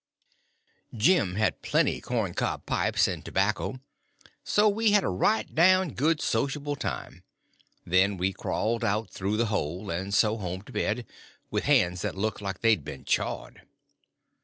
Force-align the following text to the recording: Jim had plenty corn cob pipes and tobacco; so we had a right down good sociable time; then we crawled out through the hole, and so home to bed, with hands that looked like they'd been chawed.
Jim 0.97 1.35
had 1.35 1.61
plenty 1.61 2.01
corn 2.01 2.33
cob 2.33 2.65
pipes 2.65 3.07
and 3.07 3.23
tobacco; 3.23 3.79
so 4.43 4.67
we 4.67 4.93
had 4.93 5.03
a 5.03 5.07
right 5.09 5.53
down 5.53 5.89
good 5.91 6.19
sociable 6.19 6.75
time; 6.75 7.23
then 7.85 8.17
we 8.17 8.33
crawled 8.33 8.83
out 8.83 9.11
through 9.11 9.37
the 9.37 9.45
hole, 9.53 9.91
and 9.91 10.11
so 10.15 10.37
home 10.37 10.63
to 10.63 10.71
bed, 10.71 11.05
with 11.51 11.65
hands 11.65 12.01
that 12.01 12.17
looked 12.17 12.41
like 12.41 12.61
they'd 12.61 12.83
been 12.83 13.05
chawed. 13.05 13.61